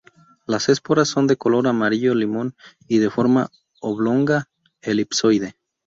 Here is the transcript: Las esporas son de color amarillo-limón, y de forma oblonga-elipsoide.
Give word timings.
Las 0.47 0.67
esporas 0.67 1.09
son 1.09 1.27
de 1.27 1.37
color 1.37 1.67
amarillo-limón, 1.67 2.55
y 2.87 2.97
de 2.97 3.11
forma 3.11 3.51
oblonga-elipsoide. 3.81 5.53